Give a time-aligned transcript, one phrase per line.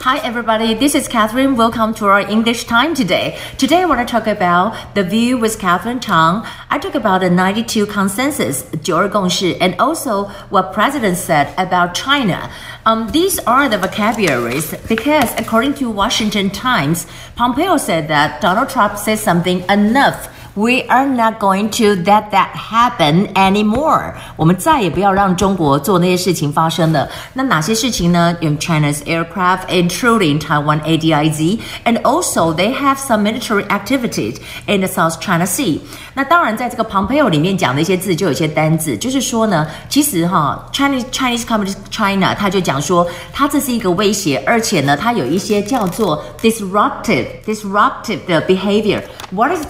[0.00, 0.74] Hi, everybody.
[0.74, 1.56] This is Catherine.
[1.56, 3.38] Welcome to our English time today.
[3.56, 6.44] Today, I want to talk about the view with Catherine Chang.
[6.68, 12.50] I talk about the 92 consensus, 九二共识, and also what President said about China.
[12.84, 18.98] Um, these are the vocabularies because, according to Washington Times, Pompeo said that Donald Trump
[18.98, 24.14] said something enough we are not going to let that happen anymore.
[24.36, 27.08] 我们再也不要让中国做那些事情发生了。
[27.34, 28.36] 那哪些事情呢？
[28.40, 34.36] In China's aircraft, intruding Taiwan ADIZ, and also they have some military activities
[34.66, 35.80] in the South China Sea.
[36.14, 49.66] 那当然，在这个 Pompeo 里面讲的一些字，就有一些单字，就是说呢，其实哈，Chinese Chinese Communist China，他就讲说，它这是一个威胁，而且呢，它有一些叫做 disruptive disruptive 的 behavior。What is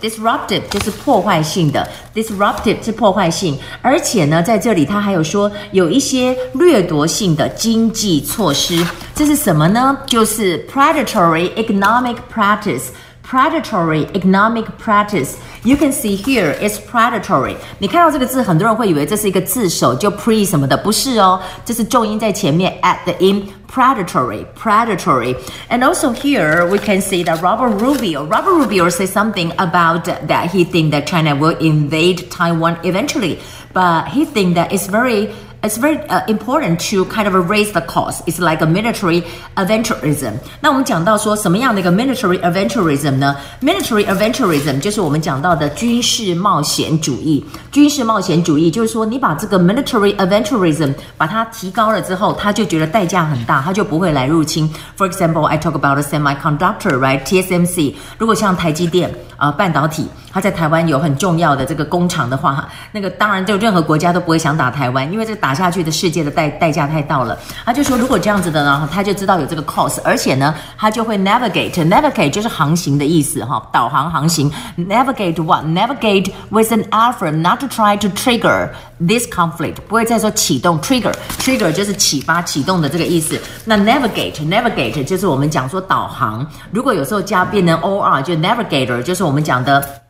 [0.00, 8.84] Disruptive 就是破坏性的，disruptive 是破坏性，而且呢，在这里它还有说有一些掠夺性的经济措施，
[9.14, 9.98] 这是什么呢？
[10.06, 12.84] 就是 predatory economic practice。
[13.23, 15.35] predatory economic practice.
[15.63, 17.57] You can see here it's predatory.
[17.79, 25.35] 你看到这个字，很多人会以为这是一个字首，就 pre 什么的，不是哦，这是重音在前面 at the in predatory, predatory.
[25.69, 30.51] And also here we can see that Robert Rubio, Robert Rubio says something about that
[30.51, 33.39] he think that China will invade Taiwan eventually,
[33.73, 35.29] but he think that it's very
[35.61, 38.21] it's very uh, important to kind of raise the cost.
[38.27, 39.23] It's like a military
[39.55, 40.33] adventurism.
[40.61, 43.35] 那我们讲到说什么样的一个 military adventurism 呢？
[43.61, 47.43] military adventurism 就是我们讲到的军事冒险主义。
[47.71, 54.69] 军事冒险主义就是说，你把这个 military adventurism 把它提高了之后，他就觉得代价很大，他就不会来入侵。
[54.97, 57.23] For example, I talk about a semiconductor, right?
[57.23, 57.95] TSMC.
[58.17, 60.08] 如果像台积电 啊、半导体。
[60.32, 67.36] 它在台湾有很重要的这个工厂的话，那个当然就任何国家都不会想打台湾，因为这打下去的世界的代代价太大了。
[67.64, 78.70] 他就说，如果这样子的呢，他就知道有这个 cost，而且呢，他就会 navigate，navigate 就是航行的意思哈，导航航行，navigate what？navigate with an effort not to try to trigger
[79.06, 83.40] this conflict，不会再说启动 trigger，trigger 就是启发启动的这个意思。
[83.64, 90.01] 那 navigate，navigate 就是我们讲说导航，如果有时候加变成 or 就 navigator 就是我们讲的。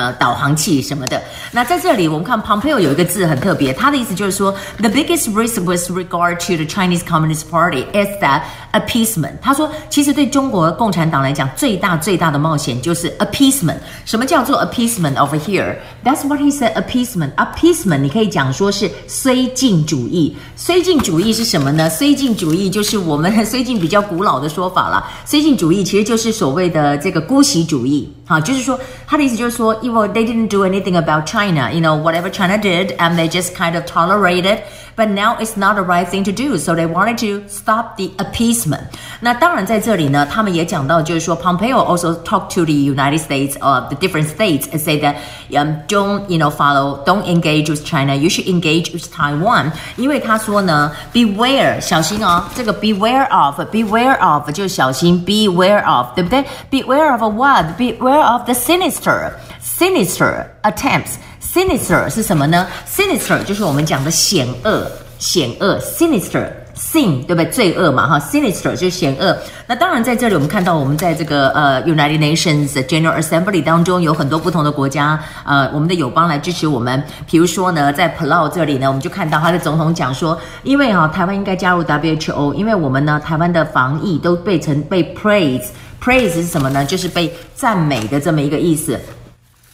[0.00, 1.22] 呃，导航器什么的。
[1.52, 8.40] 那在这里，我们看 Pompeo 有一个字很特别，他的意思就是说，the biggest risk with regard to the Chinese Communist Party is that
[8.72, 9.32] appeasement。
[9.42, 13.76] 他说，其实对中国共产党来讲，最大最大的冒险就是 appeasement。
[14.06, 16.72] 什么叫做 appeasement over here？That's what he said.
[16.72, 17.32] Appeasement.
[17.34, 20.34] Appeasement，你可以讲说是绥靖主义。
[20.56, 21.90] 绥靖主义是什么呢？
[21.90, 25.04] 绥靖主义就是我们绥靖比较古老的说法了。
[25.26, 28.10] 绥靖主义其实就是所谓的这个姑息主义。
[28.29, 29.75] 好，就是说他的意思就是说。
[29.95, 31.71] well, they didn't do anything about China.
[31.71, 34.59] You know, whatever China did, and they just kind of tolerated.
[34.99, 38.11] But now it's not the right thing to do, so they wanted to stop the
[38.17, 38.83] appeasement.
[39.19, 45.15] 那当然在这里呢，他们也讲到，就是说 Pompeo also talked to the United States of the different states and say that
[45.51, 49.71] um don't you know follow don't engage with China, you should engage with Taiwan.
[49.97, 56.45] 因为他说呢，beware 小心哦，这个 beware of beware of 就是小心，beware of 对不对？
[56.71, 57.77] Beware of what?
[57.77, 61.15] Beware of the sinister sinister attempts。
[61.40, 66.48] Sinister 是什么呢？sinister 就是我们讲的险恶、险恶，sinister。
[66.80, 67.44] sin 对不对？
[67.50, 69.36] 罪恶嘛，哈，sinister 就是险恶。
[69.66, 77.02] 那当然，在这里我们看到，我们在这个呃 United Nations General Assembly 当中，有很多不同的国家，呃，我们的友邦来支持我们。
[77.26, 86.82] 比如说呢，在 Palau 这里呢，我们就看到他的总统讲说，因为哈，台湾应该加入 WHO，因为我们呢，台湾的防疫都被成被 praise，praise 是什么呢？
[86.82, 88.98] 就是被赞美的这么一个意思。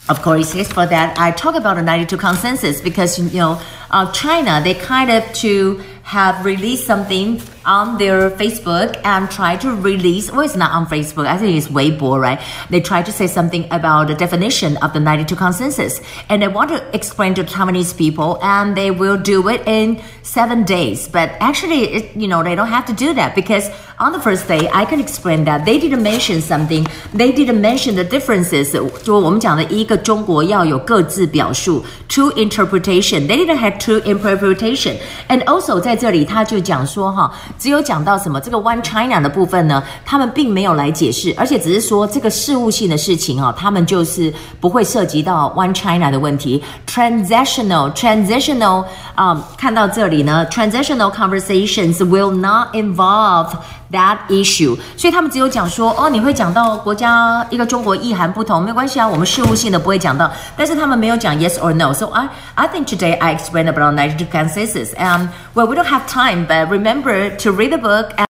[0.09, 4.13] Of course, yes, for that, I talk about the 92 consensus because, you know, uh,
[4.13, 10.32] China, they kind of to have released something on their Facebook and try to release,
[10.32, 12.42] well, it's not on Facebook, I think it's Weibo, right?
[12.70, 16.02] They try to say something about the definition of the 92 consensus.
[16.30, 20.64] And they want to explain to Taiwanese people, and they will do it in seven
[20.64, 21.08] days.
[21.08, 23.70] But actually, it, you know, they don't have to do that because
[24.00, 26.88] on the first day, I can explain that they didn't mention something.
[27.14, 28.72] They didn't mention the differences.
[29.04, 33.28] 就我们讲的一个中国要有各自表述 two interpretation.
[33.28, 34.98] They didn't have two interpretation.
[35.28, 46.63] And also 在 这里他就讲说哈，只有讲到什么这个 One China 的部分呢，他们并没有来解释，而且只是说这个事务性的事情啊，他们就是不会涉及到 One China 的问题。
[46.87, 48.85] Transitional, transitional
[49.15, 53.49] 啊，看到这里呢，transitional conversations will not involve
[53.93, 54.77] that issue。
[54.97, 61.93] 所以他们只有讲说，哦，你会讲到国家一个中国意涵不同，没关系啊，我们事务性的不会讲到，但是他们没有讲 yes or no。
[61.93, 64.95] So I I think today I explained about 92 consensus.
[64.97, 68.11] Um, well, we don't have time, but remember to read the book.